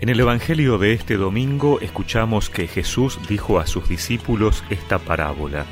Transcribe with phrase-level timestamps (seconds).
[0.00, 5.66] En el Evangelio de este domingo escuchamos que Jesús dijo a sus discípulos esta parábola.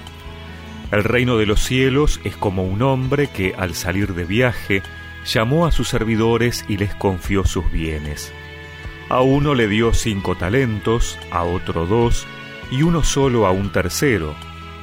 [0.93, 4.83] El reino de los cielos es como un hombre que al salir de viaje
[5.25, 8.31] llamó a sus servidores y les confió sus bienes.
[9.09, 12.27] A uno le dio cinco talentos, a otro dos,
[12.71, 14.35] y uno solo a un tercero,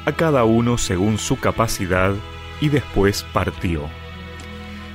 [0.06, 2.16] a cada uno según su capacidad,
[2.62, 3.88] y después partió.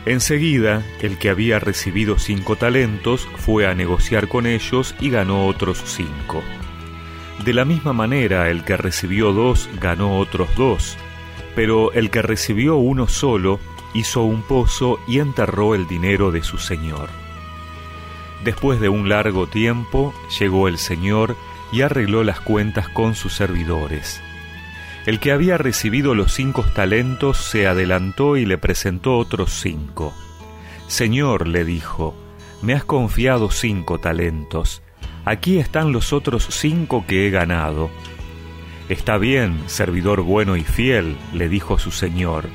[0.07, 5.83] Enseguida, el que había recibido cinco talentos fue a negociar con ellos y ganó otros
[5.85, 6.43] cinco.
[7.45, 10.97] De la misma manera, el que recibió dos ganó otros dos,
[11.55, 13.61] pero el que recibió uno solo
[13.93, 17.09] hizo un pozo y enterró el dinero de su señor.
[18.45, 21.37] Después de un largo tiempo, llegó el señor
[21.73, 24.23] y arregló las cuentas con sus servidores.
[25.07, 30.15] El que había recibido los cinco talentos se adelantó y le presentó otros cinco.
[30.89, 32.15] Señor, le dijo,
[32.63, 34.83] me has confiado cinco talentos.
[35.25, 37.91] Aquí están los otros cinco que he ganado.
[38.89, 42.49] Está bien, servidor bueno y fiel, le dijo su señor.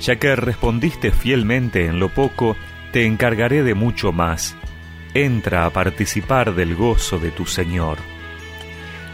[0.00, 2.56] Ya que respondiste fielmente en lo poco,
[2.92, 4.56] te encargaré de mucho más.
[5.14, 7.98] Entra a participar del gozo de tu señor.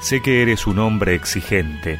[0.00, 1.98] Sé que eres un hombre exigente.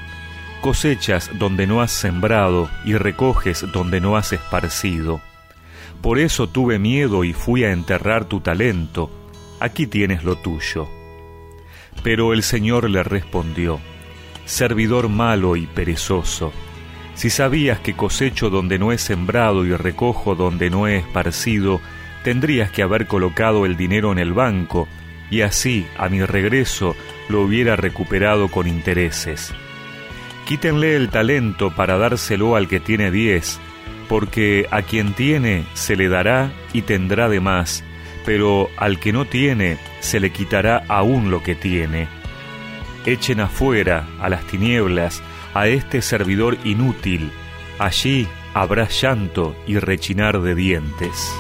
[0.63, 5.21] Cosechas donde no has sembrado y recoges donde no has esparcido.
[6.03, 9.11] Por eso tuve miedo y fui a enterrar tu talento.
[9.61, 10.89] Aquí tienes lo tuyo.
[12.03, 13.81] Pero el Señor le respondió,
[14.47, 16.53] Servidor malo y perezoso,
[17.15, 21.81] si sabías que cosecho donde no he sembrado y recojo donde no he esparcido,
[22.25, 24.89] tendrías que haber colocado el dinero en el banco,
[25.31, 26.97] y así, a mi regreso,
[27.31, 29.55] lo hubiera recuperado con intereses.
[30.47, 33.61] Quítenle el talento para dárselo al que tiene diez,
[34.09, 37.85] porque a quien tiene se le dará y tendrá de más,
[38.27, 42.09] pero al que no tiene se le quitará aún lo que tiene.
[43.07, 45.23] Echen afuera, a las tinieblas,
[45.55, 47.31] a este servidor inútil,
[47.79, 51.33] allí habrá llanto y rechinar de dientes.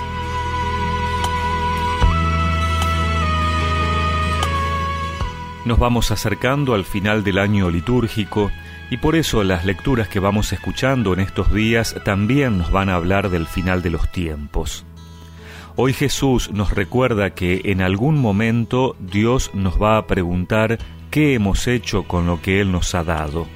[5.71, 8.51] Nos vamos acercando al final del año litúrgico
[8.91, 12.97] y por eso las lecturas que vamos escuchando en estos días también nos van a
[12.97, 14.85] hablar del final de los tiempos.
[15.77, 20.77] Hoy Jesús nos recuerda que en algún momento Dios nos va a preguntar
[21.09, 23.47] qué hemos hecho con lo que Él nos ha dado.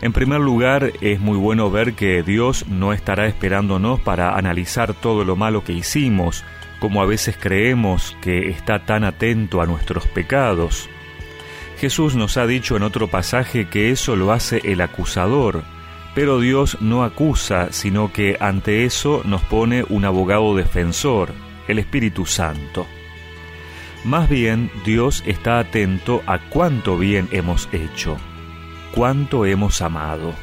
[0.00, 5.24] En primer lugar, es muy bueno ver que Dios no estará esperándonos para analizar todo
[5.24, 6.44] lo malo que hicimos,
[6.78, 10.88] como a veces creemos que está tan atento a nuestros pecados.
[11.78, 15.62] Jesús nos ha dicho en otro pasaje que eso lo hace el acusador,
[16.14, 21.30] pero Dios no acusa, sino que ante eso nos pone un abogado defensor,
[21.68, 22.84] el Espíritu Santo.
[24.04, 28.16] Más bien, Dios está atento a cuánto bien hemos hecho,
[28.92, 30.34] cuánto hemos amado.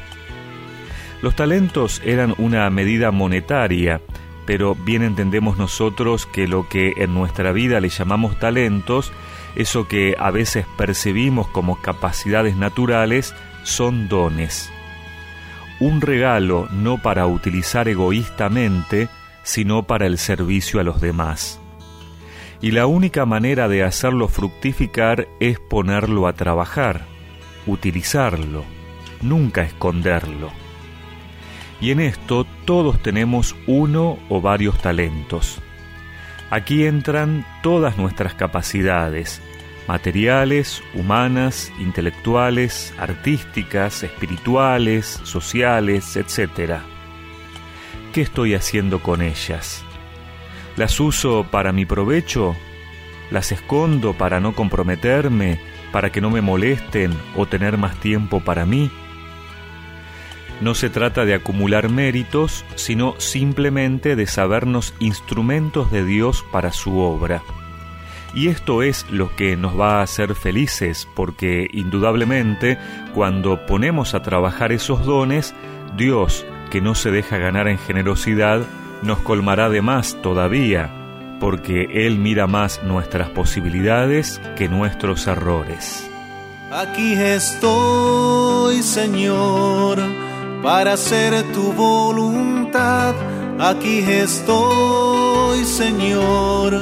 [1.22, 4.00] Los talentos eran una medida monetaria,
[4.46, 9.12] pero bien entendemos nosotros que lo que en nuestra vida le llamamos talentos
[9.56, 13.34] eso que a veces percibimos como capacidades naturales,
[13.64, 14.70] son dones.
[15.80, 19.10] Un regalo no para utilizar egoístamente,
[19.44, 21.60] sino para el servicio a los demás.
[22.62, 27.06] Y la única manera de hacerlo fructificar es ponerlo a trabajar,
[27.66, 28.64] utilizarlo,
[29.22, 30.52] nunca esconderlo.
[31.82, 35.62] Y en esto todos tenemos uno o varios talentos.
[36.50, 39.42] Aquí entran todas nuestras capacidades,
[39.88, 46.80] materiales, humanas, intelectuales, artísticas, espirituales, sociales, etc.
[48.14, 49.84] ¿Qué estoy haciendo con ellas?
[50.78, 52.56] ¿Las uso para mi provecho?
[53.32, 55.60] ¿Las escondo para no comprometerme,
[55.92, 58.92] para que no me molesten o tener más tiempo para mí?
[60.62, 67.00] No se trata de acumular méritos, sino simplemente de sabernos instrumentos de Dios para su
[67.00, 67.44] obra.
[68.34, 72.78] Y esto es lo que nos va a hacer felices, porque indudablemente
[73.14, 75.54] cuando ponemos a trabajar esos dones,
[75.96, 78.62] Dios, que no se deja ganar en generosidad,
[79.04, 80.90] nos colmará de más todavía,
[81.40, 86.10] porque Él mira más nuestras posibilidades que nuestros errores.
[86.72, 90.00] Aquí estoy, Señor,
[90.66, 93.14] para hacer tu voluntad.
[93.60, 96.82] Aquí estoy, Señor,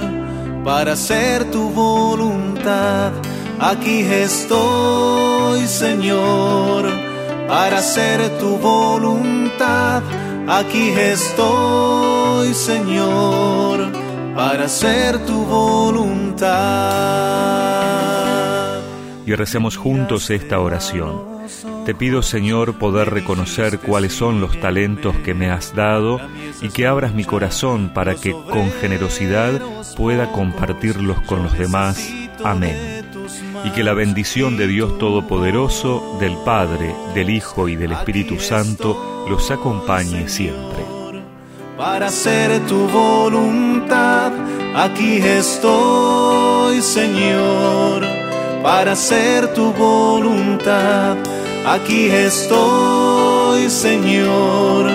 [0.63, 3.11] para hacer tu voluntad.
[3.59, 6.89] Aquí estoy, Señor,
[7.49, 10.01] para hacer tu voluntad.
[10.47, 13.91] Aquí estoy, Señor,
[14.33, 16.53] para hacer tu voluntad.
[19.25, 21.33] Y recemos juntos esta oración.
[21.85, 26.19] Te pido, Señor, poder reconocer cuáles son los talentos que me has dado
[26.61, 29.61] y que abras mi corazón para que con generosidad
[29.97, 32.09] pueda compartirlos con los demás.
[32.43, 33.03] Amén
[33.63, 39.25] y que la bendición de Dios Todopoderoso, del Padre, del Hijo y del Espíritu Santo
[39.29, 40.83] los acompañe siempre.
[41.77, 44.31] Para hacer tu voluntad,
[44.75, 48.03] aquí estoy, Señor.
[48.61, 51.17] Para hacer tu voluntad,
[51.65, 54.91] aquí estoy, Señor.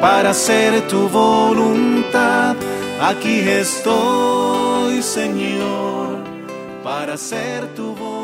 [0.00, 2.56] Para hacer tu voluntad,
[3.00, 5.94] aquí estoy, Señor
[6.84, 8.23] para hacer tu voluntad.